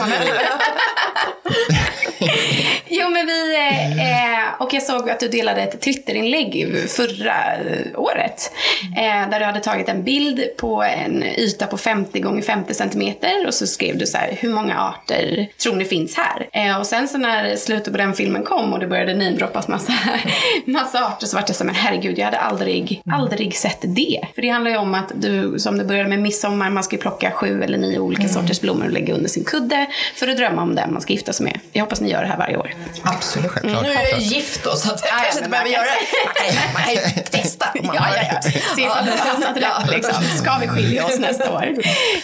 [2.92, 3.56] Jo men vi,
[3.98, 8.52] eh, och jag såg att du delade ett Twitterinlägg förra eh, året.
[8.96, 13.46] Eh, där du hade tagit en bild på en yta på 50 gånger 50 centimeter
[13.46, 16.48] och så skrev du så här, hur många arter tror ni finns här?
[16.52, 19.92] Eh, och sen så när slutet på den filmen kom och det började namedroppas massa,
[20.64, 24.26] massa arter så vart jag så men herregud jag hade aldrig, aldrig sett det.
[24.34, 27.02] För det handlar ju om att du, som det började med midsommar, man ska ju
[27.02, 30.62] plocka sju eller nio olika sorters blommor och lägga under sin kudde för att drömma
[30.62, 31.60] om den man ska gifta sig med.
[31.72, 32.74] Jag hoppas ni gör det här varje år.
[33.02, 33.50] Absolut.
[33.50, 33.82] Självklart.
[33.82, 35.84] Nu är jag gift då, så att jag Ja, ja, kanske men inte behöver göra
[35.84, 36.24] det.
[36.24, 38.40] Man kan ju- Man kan ju testa om man Ja, har ja, ja.
[38.76, 39.68] Se ifall har hamnat Ja.
[39.84, 40.24] rätt liksom.
[40.38, 41.74] Ska vi skilja oss nästa år?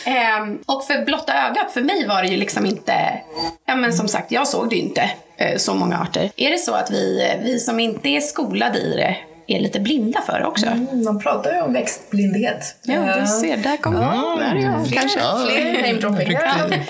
[0.05, 2.93] Ehm, och för blotta ögat, för mig var det ju liksom inte...
[3.67, 6.31] Ja men som sagt, jag såg det ju inte eh, så många arter.
[6.37, 10.21] Är det så att vi, vi som inte är skolade i det är lite blinda
[10.27, 10.67] för det också?
[10.67, 12.77] Mm, Man pratar ju om växtblindhet.
[12.83, 15.19] Ja, du ser, där kommer Ja, där är jag fler, kanske.
[15.21, 16.39] Ja, fler namedropping.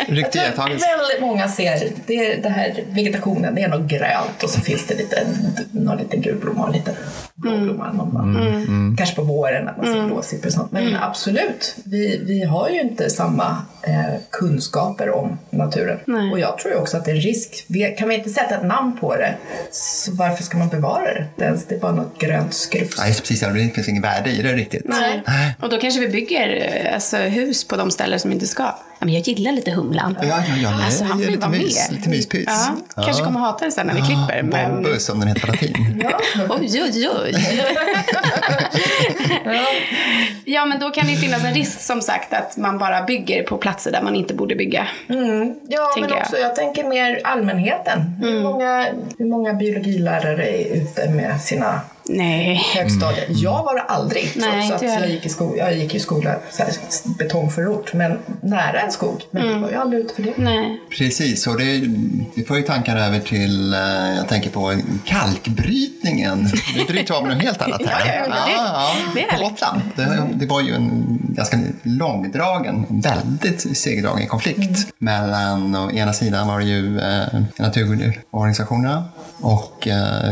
[0.08, 0.86] riktig- iakttagelse.
[0.98, 4.94] Väldigt många ser det, det här vegetationen, det är något grönt och så finns det
[4.94, 5.26] lite,
[5.70, 6.90] någon liten gul blomma och lite
[7.34, 7.92] blå blomma.
[7.92, 8.22] Man bara,
[8.66, 10.72] Mm, Kanske på våren att man ser blåsippor och sånt.
[10.72, 15.98] Men absolut, vi, vi har ju inte samma eh, kunskaper om naturen.
[16.04, 16.32] Nej.
[16.32, 17.64] Och jag tror ju också att det är en risk.
[17.68, 19.34] Vi, kan vi inte sätta ett namn på det,
[19.70, 21.04] så varför ska man bevara
[21.36, 21.44] det?
[21.44, 22.98] Är, det är bara något grönt skrufs.
[22.98, 23.40] Nej, precis.
[23.40, 24.82] Det finns ingen värde i det riktigt.
[24.84, 25.22] Nej.
[25.60, 28.62] Och då kanske vi bygger eh, alltså, hus på de ställen som inte ska.
[28.98, 30.16] Ja, men jag gillar lite humlan.
[30.20, 30.70] Ja, ja, ja.
[30.70, 31.98] nej, Alltså, han får ju lite vara mys, med.
[31.98, 32.44] Lite myspys.
[32.46, 34.42] Ja, kanske kommer hata det sen när vi klipper.
[34.42, 34.74] Men...
[34.74, 36.02] Bombus, som den heter på latin.
[36.02, 36.20] Ja.
[36.48, 37.34] Oj, oj, oj.
[40.44, 43.42] ja, men då kan det ju finnas en risk som sagt att man bara bygger
[43.42, 44.88] på platser där man inte borde bygga.
[45.06, 46.18] Ja, tänker men jag.
[46.18, 48.00] också jag tänker mer allmänheten.
[48.20, 48.86] Hur, många,
[49.18, 52.54] hur många biologilärare är ute med sina Nej.
[52.74, 53.24] högstadiet?
[53.28, 55.56] Jag var det aldrig, Nej, trots att jag jag gick i skola.
[55.62, 56.72] Jag gick i skola, så här,
[57.18, 59.22] betongförort, men nära en skog.
[59.30, 60.32] Men vi var ju aldrig ute för det.
[60.36, 60.80] Nej.
[60.98, 61.80] Precis, och det,
[62.34, 63.80] det får ju tankar över till, eh,
[64.16, 66.48] jag tänker på kalkbrytningen.
[66.76, 68.06] Vi bryter av något helt annat här.
[68.28, 69.44] Ja, ja, det- det är på.
[69.44, 69.80] Gotland.
[69.96, 74.58] Det, det var ju en ganska långdragen, väldigt segdragen konflikt.
[74.58, 74.74] Mm.
[74.98, 77.26] Mellan, å ena sidan var det ju eh,
[77.58, 79.04] naturorganisationerna
[79.40, 80.30] och eh,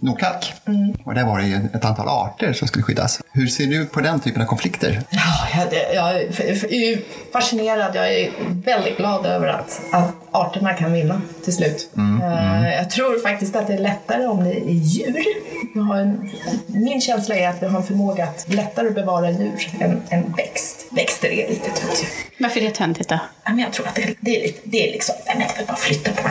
[0.00, 0.52] Nordkalk.
[0.66, 0.94] Mm.
[1.04, 3.20] Och där var det ju ett antal arter som skulle skyddas.
[3.32, 5.02] Hur ser du på den typen av konflikter?
[5.10, 6.98] Ja, jag, jag är
[7.32, 7.96] fascinerad.
[7.96, 8.30] Jag är
[8.64, 11.90] väldigt glad över att, att arterna kan vinna till slut.
[11.96, 15.16] Eh, Jag tror faktiskt att det är lättare om det är djur.
[15.74, 16.30] En,
[16.66, 20.86] min känsla är att vi har en förmåga att lättare bevara djur än, än växt.
[20.90, 22.06] Växter är lite töntigt.
[22.38, 23.18] Varför är det töntigt då?
[23.44, 25.52] Ja, men jag tror att det, det är lite, det är liksom, nej men det
[25.54, 26.28] är väl bara att flytta på.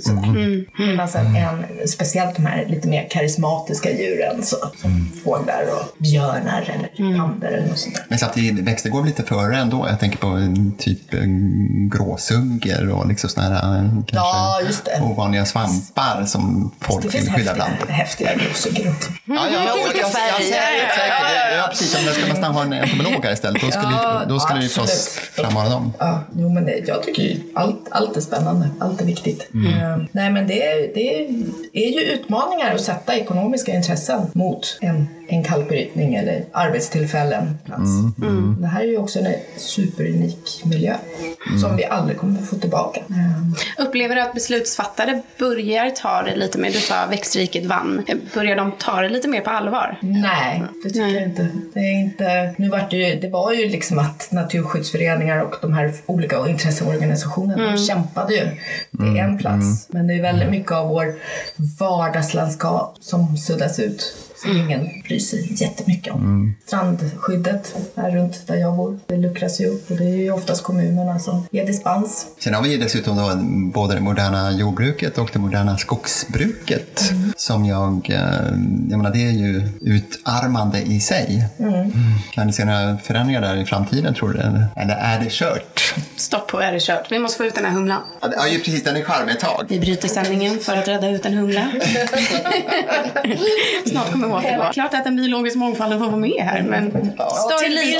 [0.00, 0.64] Sådär.
[0.78, 6.62] Medan en, en, speciellt de här lite mer karismatiska djuren, så, som fåglar och björnar
[6.74, 8.04] eller pandor eller något sånt där.
[8.08, 9.86] Men samtidigt, växter går lite före ändå.
[9.90, 14.84] Jag tänker på en typ en gråsunger och liksom såna här eh, kanske Ja, just
[14.84, 15.00] det.
[15.02, 17.90] ovanliga svampar som folk Det finns vill skydda häftiga, bland.
[17.90, 19.10] häftiga gråsuggor också.
[19.24, 21.56] Ja, ja, Med jag, olika färger.
[21.56, 21.94] Ja, precis.
[22.04, 23.62] Men ska man nästan ha en entomolog här istället.
[23.62, 24.90] Då skulle, Ja, vi, då skulle vi absolut.
[24.90, 25.92] förstås framhålla dem.
[25.98, 28.68] Ja, jo, men det, jag tycker ju allt, allt är spännande.
[28.80, 29.48] Allt är viktigt.
[29.54, 29.66] Mm.
[29.66, 31.24] Ehm, nej, men det, det
[31.72, 37.58] är ju utmaningar att sätta ekonomiska intressen mot en, en kalkbrytning eller arbetstillfällen.
[37.64, 37.90] Plats.
[38.60, 40.94] Det här är ju också en superunik miljö
[41.60, 43.00] som vi aldrig kommer att få tillbaka.
[43.00, 48.56] Eh, Upplever du att beslutsfattare börjar ta det lite mer, du sa växtriket vann, börjar
[48.56, 49.98] de ta det lite mer på allvar?
[50.00, 51.14] Nej, det tycker Nej.
[51.14, 51.48] jag inte.
[51.74, 55.72] Det, är inte nu var det, ju, det var ju liksom att naturskyddsföreningar och de
[55.72, 58.46] här olika intresseorganisationerna de kämpade ju.
[58.90, 59.88] Det är en plats.
[59.88, 61.14] Men det är väldigt mycket av vår
[61.80, 64.21] vardagslandskap som suddas ut.
[64.42, 66.54] Som ingen bryr sig jättemycket om.
[66.66, 70.62] Strandskyddet här runt där jag bor, det luckras ju upp och det är ju oftast
[70.62, 72.26] kommunerna som ger dispens.
[72.38, 73.36] Sen har vi ju dessutom då
[73.72, 78.20] både det moderna jordbruket och det moderna skogsbruket som jag, eh,
[78.90, 81.44] jag menar det är ju utarmande i sig.
[82.32, 84.40] Kan ni se några förändringar där i framtiden tror du?
[84.80, 85.94] Eller är det kört?
[86.16, 87.12] Stopp på är det kört.
[87.12, 88.00] Vi måste få ut den här humlan.
[88.20, 89.64] Ja, ju precis, den är charmig ett tag.
[89.68, 91.72] Vi bryter sändningen för att rädda ut en humla.
[93.86, 94.72] Snart kommer återgå.
[94.72, 97.90] Klart att den biologiska mångfalden får vara med här, men stör till lite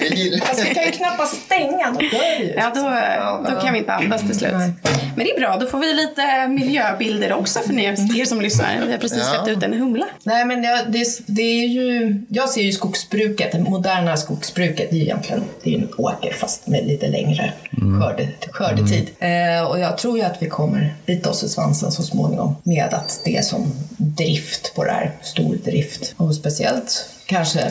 [0.00, 0.38] Ja, i...
[0.40, 2.54] exakt, vi kan ju knappast stänga, då dör det ju.
[2.56, 4.52] Ja, då, då kan vi inte andas till slut.
[5.16, 8.80] Men det är bra, då får vi lite miljöbilder också för er, som lyssnar.
[8.86, 9.44] Vi har precis Ja.
[9.44, 10.06] släppt ut en humla.
[10.22, 14.96] Nej, men jag, det, det är ju, jag ser ju skogsbruket, det moderna skogsbruket, det
[14.96, 17.52] är ju egentligen det är en åker fast med lite längre
[18.00, 19.10] skörde, skördetid.
[19.18, 22.94] Eh, och jag tror ju att vi kommer bita oss i svansen så småningom med
[22.94, 25.10] att det är som drift på det här,
[25.46, 26.14] stor drift.
[26.16, 27.70] Och speciellt kanske,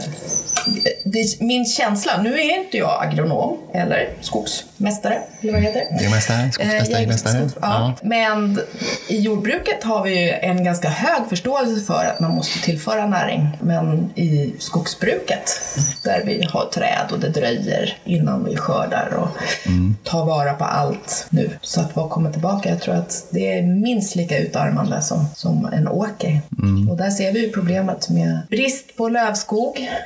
[1.40, 6.04] min känsla, nu är inte jag agronom eller skogsmästare, eller vad heter det?
[6.04, 7.34] Jägmästare, Eh, skogsmästare, jägmästare.
[7.36, 7.94] jägmästare, Ja.
[8.02, 8.60] Men
[9.08, 13.58] i jordbruket har vi ju en ganska hög förståelse för att man måste tillföra näring.
[13.62, 15.60] Men i skogsbruket,
[16.04, 19.28] där vi har träd och det dröjer innan vi skördar och
[20.04, 21.50] tar vara på allt nu.
[21.62, 22.70] Så att vad kommer tillbaka?
[22.70, 26.42] Jag tror att det är minst lika utarmande som, som en åker.
[26.90, 29.45] Och där ser vi ju problemet med brist på lövskog,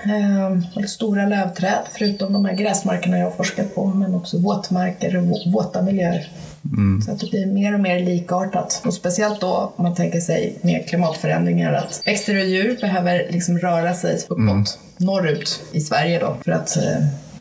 [0.05, 5.17] eh, och stora lövträd, förutom de här gräsmarkerna jag har forskat på, men också våtmarker
[5.17, 6.29] och vå- våta miljöer.
[7.05, 8.81] Så att det blir mer och mer likartat.
[8.85, 13.59] Och speciellt då om man tänker sig med klimatförändringar att växter och djur behöver liksom
[13.59, 16.83] röra sig uppåt, norrut i Sverige då för att eh,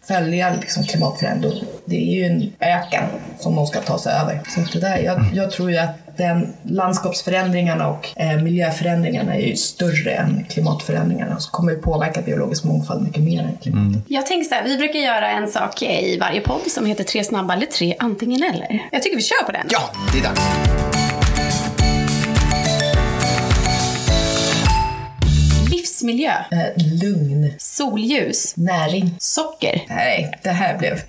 [0.08, 1.64] följa liksom klimatförändring.
[1.84, 3.04] Det är ju en öken
[3.38, 4.40] som de ska ta sig över.
[4.48, 9.56] Så det där, jag, jag tror ju att den landskapsförändringarna och eh, miljöförändringarna är ju
[9.56, 11.40] större än klimatförändringarna.
[11.40, 14.02] Så kommer det påverka biologisk mångfald mycket mer än klimatet.
[14.08, 17.24] Jag tänker så här, vi brukar göra en sak i varje podd som heter tre
[17.24, 18.88] snabba eller tre antingen eller.
[18.92, 19.66] Jag tycker vi kör på den.
[19.70, 19.80] Ja,
[20.12, 20.77] det är dags.
[26.02, 29.14] Livsmiljö, Eh, lugn, solljus, näring.
[29.18, 29.80] socker.
[29.88, 31.00] Nej, det här blev...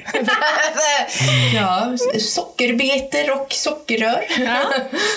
[1.56, 4.23] ja, sockerbetor och sockerrör.
[4.39, 4.60] Ja,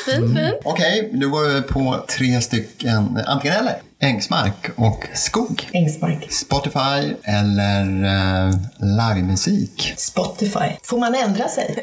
[0.07, 0.55] fint, fint.
[0.65, 3.77] Okej, nu går vi på tre stycken antingen eller.
[4.05, 5.69] Ängsmark och skog.
[5.73, 6.33] Ängsmark.
[6.33, 9.95] Spotify eller uh, livemusik.
[9.97, 10.69] Spotify.
[10.83, 11.79] Får man ändra sig?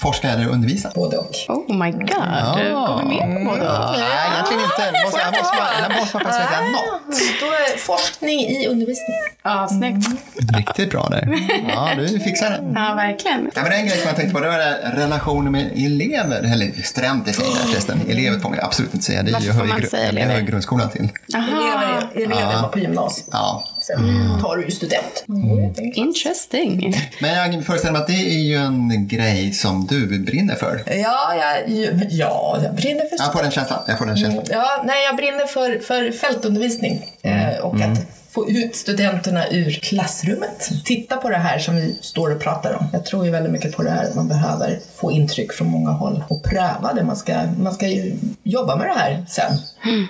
[0.00, 0.90] Forska eller undervisa.
[0.94, 1.34] Både och.
[1.48, 3.64] Oh my god, går vi med på båda?
[3.64, 4.90] Ja, nej, egentligen inte.
[4.90, 7.40] Det måste, här måste man, här måste man faktiskt säga något.
[7.40, 9.16] Då är forskning i undervisning.
[9.42, 10.08] Ja, snyggt.
[10.56, 11.38] Riktigt bra där.
[11.68, 12.72] Ja, du fixar det.
[12.74, 13.50] Ja, verkligen.
[13.54, 14.58] Ja, men en grej som jag tänkte på det var
[14.96, 18.00] relationer med elever, eller studenter säger jag förresten.
[18.08, 20.34] Elever får man ju absolut inte säga, det Varför hör får man säga det elever?
[20.34, 21.08] hör grundskolan till.
[21.34, 22.08] Aha.
[22.14, 23.28] Elever, elever var på gymnasiet.
[23.32, 23.68] Ja.
[23.80, 23.98] Sen
[24.42, 25.24] tar du ju student.
[25.28, 25.74] Mm.
[25.94, 26.94] Interesting.
[27.20, 30.82] Men jag föreställer mig att det är ju en grej som du brinner för.
[30.86, 31.70] Ja, jag,
[32.10, 33.78] ja, jag brinner för Jag får den känslan.
[33.86, 34.44] Jag får den känslan.
[34.50, 37.98] Ja, nej, jag brinner för, för fältundervisning eh, och att
[38.34, 40.70] få ut studenterna ur klassrummet.
[40.84, 42.86] Titta på det här som vi står och pratar om.
[42.92, 45.90] Jag tror ju väldigt mycket på det här att man behöver få intryck från många
[45.90, 47.04] håll och pröva det.
[47.04, 49.52] Man ska, man ska ju jobba med det här sen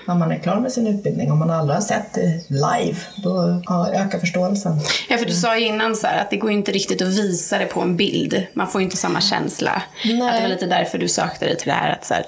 [0.06, 1.32] när man är klar med sin utbildning.
[1.32, 3.62] Om man aldrig har sett det live, då
[3.94, 4.80] ökar förståelsen.
[5.08, 7.58] Ja, för du sa ju innan så här att det går inte riktigt att visa
[7.58, 8.46] det på en bild.
[8.52, 9.82] Man får ju inte samma känsla.
[10.04, 10.22] Nej.
[10.22, 12.24] Att det var lite därför du sökte dig till det här att så här,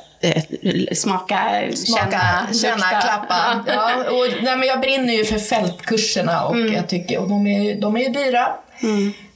[0.95, 3.65] smaka, Smaka, känna, känna, klappa.
[3.67, 7.81] Ja, och, nej, men jag brinner ju för fältkurserna och, jag tycker, och de, är,
[7.81, 8.49] de är ju dyra.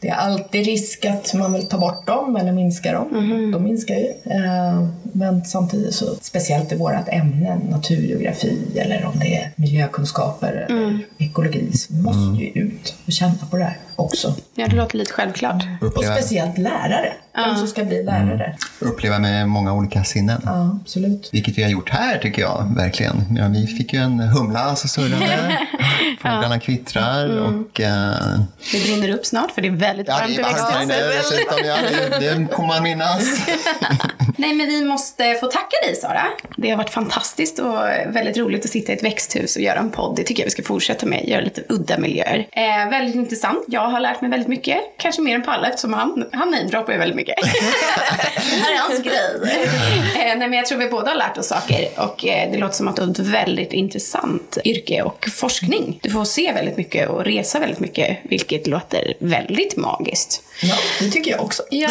[0.01, 3.09] Det är alltid risk att man vill ta bort dem eller minska dem.
[3.53, 4.07] De minskar ju.
[4.33, 10.99] Eh, Men samtidigt så, speciellt i vårt ämne, naturgeografi eller om det är miljökunskaper eller
[11.19, 14.35] ekologi, så måste ju ut och känna på det här också.
[14.55, 15.65] Ja, det låter lite självklart.
[15.81, 18.57] Och Uppleva, speciellt lärare, de som ska bli lärare.
[18.81, 20.41] uppleva med många olika sinnen.
[20.45, 21.29] Ja, absolut.
[21.33, 23.37] Vilket vi har gjort här tycker jag, verkligen.
[23.39, 25.59] Ja, vi fick ju en humla som surrade,
[26.23, 27.81] fåglarna kvittrar och...
[27.81, 28.41] eh,
[28.73, 31.47] Det brinner upp snart för det är väldigt ja, varmt i växthuset.
[31.65, 31.77] Ja,
[32.11, 33.23] det, det kommer man minnas.
[34.37, 36.23] Nej, men vi måste få tacka dig Sara.
[36.57, 37.75] Det har varit fantastiskt och
[38.07, 40.17] väldigt roligt att sitta i ett växthus och göra en podd.
[40.17, 42.47] Det tycker jag vi ska fortsätta med, göra lite udda miljöer.
[42.53, 43.65] Eh, väldigt intressant.
[43.69, 46.99] Jag har lärt mig väldigt mycket, kanske mer än Palle eftersom han, han namedroppar ju
[46.99, 47.35] väldigt mycket.
[48.35, 49.67] det här är hans grej.
[50.21, 52.75] Eh, nej, men jag tror vi båda har lärt oss saker och eh, det låter
[52.75, 55.99] som att du har ett väldigt intressant yrke och forskning.
[56.03, 60.43] Du får se väldigt mycket och resa väldigt mycket, vilket låter väldigt magiskt.
[60.63, 61.63] Ja, det tycker jag också.
[61.71, 61.91] Ja,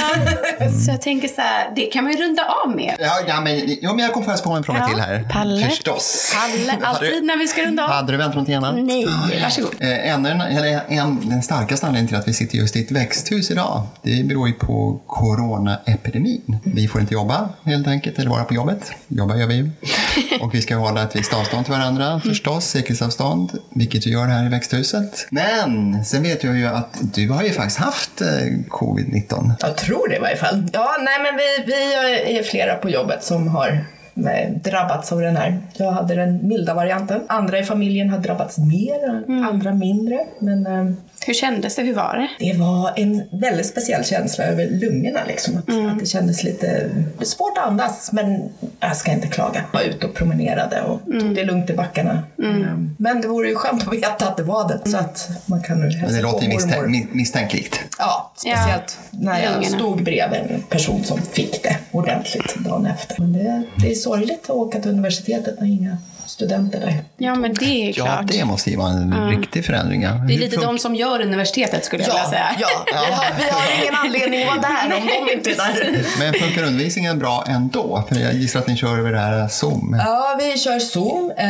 [0.86, 2.96] så jag tänker så här, det kan man ju runda av med.
[3.00, 5.28] Ja, ja, men, ja, men jag kom först på en fråga Ja, till här.
[5.32, 5.70] Palle.
[5.70, 6.36] Förstås.
[6.36, 7.90] Palle, alltid när vi ska runda av.
[7.90, 8.76] Hade du väntat någonting annat?
[8.76, 9.08] Nej,
[9.44, 9.76] varsågod.
[9.80, 13.52] Eh, En, eller en, den starkaste anledningen till att vi sitter just i ett växthus
[13.52, 16.58] idag, det beror ju på coronaepidemin.
[16.64, 18.92] Vi får inte jobba helt enkelt, eller vara på jobbet.
[19.08, 19.70] Jobba gör vi ju.
[20.42, 24.46] Och vi ska hålla ett visst avstånd till varandra förstås, säkerhetsavstånd, vilket vi gör här
[24.46, 25.28] i växthuset.
[25.30, 28.28] Men sen vet jag ju att du har ju faktiskt haft eh,
[28.70, 29.52] covid-19.
[29.62, 30.64] Jag tror det i varje fall.
[30.74, 35.38] Ja, nej men vi, vi är flera på jobbet som har nej, drabbats av den
[35.38, 35.60] här.
[35.74, 37.22] Jag hade den milda varianten.
[37.28, 40.20] Andra i familjen har drabbats mer, andra mindre.
[40.40, 41.82] Men eh, hur kändes det?
[41.82, 42.46] Hur var det?
[42.52, 45.20] det var en väldigt speciell känsla över lungorna.
[45.28, 45.58] Liksom.
[45.58, 46.90] Att, att det kändes lite
[47.22, 49.64] svårt att andas, men jag ska inte klaga.
[49.72, 52.24] Jag var ute och promenerade och tog det lugnt i backarna.
[52.44, 55.62] Eh, Men det vore ju skönt att veta att det var det, så att man
[55.64, 56.90] kan hälsa Men det låter ju misstänk, mormor.
[56.98, 57.80] mi- misstänkligt.
[57.98, 59.78] Ja, speciellt när jag lungorna.
[59.78, 63.16] stod bredvid en person som fick det ordentligt dagen efter.
[63.20, 65.98] Men det, det är sorgligt att åka till universitetet när inga
[66.30, 67.04] studenter där.
[67.18, 68.28] Ja, men det är Ja, klart.
[68.28, 70.02] det måste ju vara en riktig förändring.
[70.04, 70.12] Ja.
[70.12, 72.50] Det är lite de som gör universitetet skulle jag vilja Ja, säga.
[72.60, 72.68] ja.
[72.86, 76.06] Vi, har, vi har ingen anledning att vara där om de inte är där.
[76.20, 78.04] Men funkar undervisningen bra ändå?
[78.10, 79.96] För jag gissar att ni kör över det här Zoom.
[80.06, 81.32] Ja, vi kör Zoom.
[81.38, 81.48] Eh,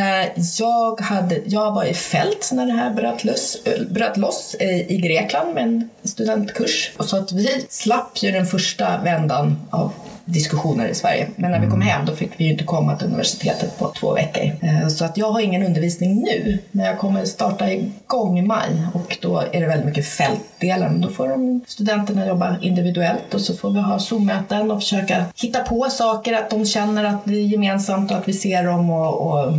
[0.58, 4.92] Jag, hade, jag var i fält när det här bröt loss, eh, bröt loss eh,
[4.92, 6.90] i Grekland med en studentkurs.
[6.96, 9.92] Och så att vi slapp ju den första vändan av
[10.24, 11.28] diskussioner i Sverige.
[11.36, 14.14] Men när vi kom hem då fick vi ju inte komma till universitetet på två
[14.14, 14.50] veckor.
[14.62, 16.58] Eh, Så att jag har ingen undervisning nu.
[16.70, 21.00] Men jag kommer starta igång i maj och då är det väldigt mycket fältdelen.
[21.00, 25.58] Då får de studenterna jobba individuellt och så får vi ha Zoom-möten och försöka hitta
[25.58, 29.20] på saker, att de känner att det är gemensamt och att vi ser dem och,
[29.20, 29.52] och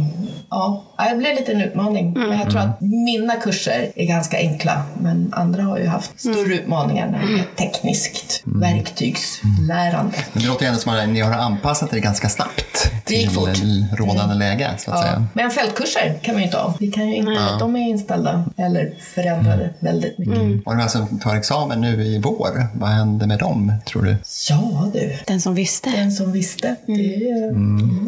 [0.50, 2.14] ja, det blir lite en utmaning.
[2.14, 6.54] Men jag tror att mina kurser är ganska enkla men andra har ju haft större
[6.56, 10.12] utmaningar när det är tekniskt verktygslärande.
[10.34, 13.36] Men det låter ändå som att ni har anpassat er ganska snabbt Det gick till
[13.36, 14.00] fort.
[14.00, 15.04] rådande läge, så att Ja.
[15.04, 15.26] säga.
[15.34, 16.74] Men fältkurser kan vi ju inte ha.
[16.80, 20.38] Vi kan ju inte, De är inställda eller förändrade väldigt mycket.
[20.66, 24.16] Och de här som tar examen nu i vår, vad händer med dem, tror du?
[24.50, 25.90] Ja du, Den som visste.
[25.90, 26.76] den som visste.
[26.86, 27.56] Det är ju,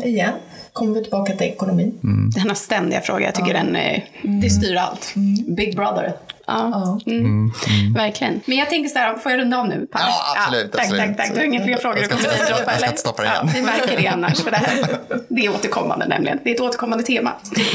[0.10, 0.34] igen,
[0.74, 2.00] kommer vi tillbaka till ekonomin.
[2.36, 3.26] Denna ständiga fråga.
[3.26, 5.14] Jag tycker den, eh, det styr allt.
[5.48, 6.14] Big brother.
[6.48, 7.12] Ja, Ja.
[7.12, 7.52] mm.
[7.96, 8.42] verkligen.
[8.46, 9.88] Men jag tänker så här, får jag runda av nu?
[9.92, 10.06] Palle?
[10.08, 11.02] Ja, absolut, tack, absolut.
[11.08, 11.30] tack, tack.
[11.34, 13.34] Du har inga fler frågor Jag ska inte- droppa, jag ska inte stoppa det ja,
[13.34, 13.50] igen.
[13.54, 14.98] Vi märker det annars, för det här
[15.30, 16.40] det är återkommande nämligen.
[16.44, 17.32] Det är ett återkommande tema.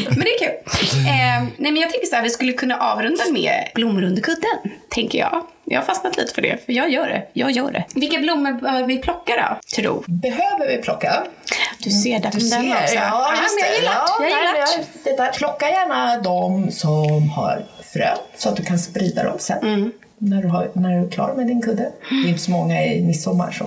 [0.08, 0.74] Men det är kul.
[0.98, 4.58] Eh, nej, men jag tänker så här, vi skulle kunna avrunda med blommor under kudden,
[4.90, 5.42] tänker jag.
[5.70, 7.26] Jag har fastnat lite för det, för jag gör det.
[7.32, 7.84] Jag gör det.
[7.94, 10.04] Vilka blommor behöver vi plocka då, tro?
[10.06, 11.22] Behöver vi plocka?
[11.84, 12.94] Du ser där Du den ser, också.
[12.94, 13.76] ja just men jag det.
[13.78, 14.28] gillar Ja, det.
[14.30, 15.32] Jag gillar det där.
[15.32, 19.58] Plocka gärna de som har frö så att du kan sprida dem sen.
[19.62, 19.92] Mm.
[20.18, 21.92] När, du har, när du är klar med din kudde.
[22.10, 23.66] Det är inte så många i midsommar som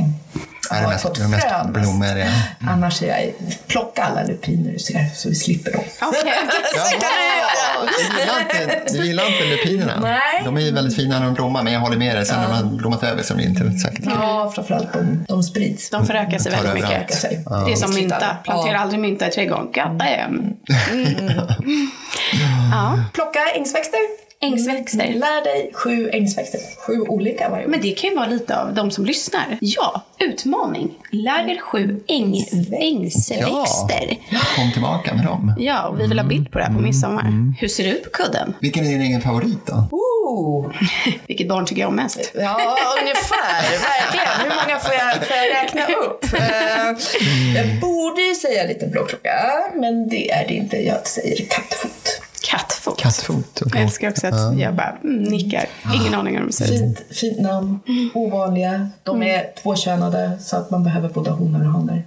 [0.71, 1.73] Det har mest, fått är mest frön.
[1.73, 2.17] blommor?
[2.17, 2.27] Ja.
[2.69, 3.33] Annars är jag
[3.67, 5.81] plocka alla lupiner du ser så vi slipper dem.
[6.01, 6.33] Okej.
[6.75, 9.99] Jaha, du gillar inte, lupinerna?
[10.01, 10.41] Nej.
[10.43, 12.25] De är ju väldigt fina när de blommar, men jag håller med dig.
[12.25, 14.05] Sen när de har blommat över så blir det inte säkert.
[14.05, 15.89] Ja, framförallt de, de sprids.
[15.89, 16.99] De förökar sig väldigt överallt.
[16.99, 17.15] mycket.
[17.15, 17.43] sig.
[17.65, 18.17] Det är som mynta.
[18.21, 18.35] Ja.
[18.43, 19.65] Plantera aldrig mynta i trädgården.
[19.65, 20.53] God damn.
[20.91, 21.41] Mm.
[22.71, 22.99] Ja.
[23.13, 23.99] Plocka ängsväxter.
[24.43, 25.13] Ängsväxter.
[25.13, 26.59] Lär dig sju ängsväxter.
[26.87, 27.69] Sju olika varje år.
[27.69, 29.57] Men det kan ju vara lite av de som lyssnar.
[29.61, 30.91] Ja, utmaning.
[31.11, 32.35] Lär er sju äng,
[32.71, 34.17] ängsväxter.
[34.55, 35.53] Kom tillbaka med dem.
[35.59, 37.55] Ja, och vi vill ha bild på det här på midsommar.
[37.59, 38.53] Hur ser det ut på kudden?
[38.59, 39.87] Vilken är din egen favorit då?
[39.91, 40.71] Ooh.
[41.27, 42.31] Vilket barn tycker jag om mest?
[42.35, 43.61] Ja, ungefär.
[43.61, 44.27] Verkligen.
[44.43, 46.25] Hur många får jag, får jag räkna upp?
[46.41, 46.97] Eh,
[47.55, 49.31] jag borde ju säga lite blåklocka,
[49.75, 50.77] men det är det inte.
[50.77, 52.20] Jag säger kattfot.
[53.01, 53.61] Kattfot.
[53.73, 55.65] Jag älskar också att jag bara mm, nickar.
[55.95, 56.79] Ingen aning om hur de ser ut.
[56.79, 57.79] Fint, fint namn,
[58.13, 58.89] ovanliga.
[59.03, 62.03] De är tvåkönade så att man behöver både honor och hanar.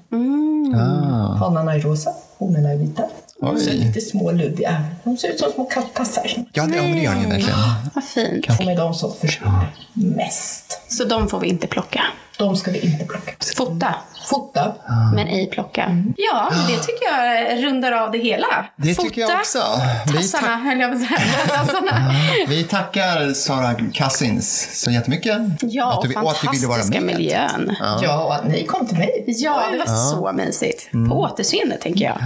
[0.74, 1.36] Ah.
[1.36, 3.02] Hanarna är rosa, honorna är vita.
[3.40, 3.70] De är Oj.
[3.70, 4.84] lite små luddiga.
[5.04, 6.30] De ser ut som små kattpassar.
[6.52, 7.58] Ja, det, ja, gör ju verkligen.
[7.94, 8.58] Vad fint.
[8.58, 10.80] De är de som försvinner mest.
[10.88, 12.04] Så de får vi inte plocka.
[12.36, 13.32] De ska vi inte plocka.
[13.56, 13.94] Fota,
[14.30, 14.72] Fota.
[15.14, 16.02] men ej plocka.
[16.16, 18.46] Ja, det tycker jag rundar av det hela.
[18.76, 19.58] Det Fota tycker jag också.
[20.06, 22.14] Vi, tassarna, tack- höll jag på att säga.
[22.48, 25.36] Vi tackar Sara Cassins så jättemycket.
[25.60, 27.16] Ja, Att du- och att du ville vara fantastiska med.
[27.16, 27.76] miljön.
[28.02, 29.24] Ja, och att ni kom till mig.
[29.26, 30.90] Ja, det var så mysigt.
[31.08, 32.16] På återseende, tänker jag.